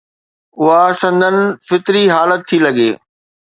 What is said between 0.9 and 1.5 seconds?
سندن